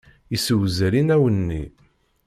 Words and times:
Yessewzel 0.31 0.93
inaw-nni. 1.01 1.63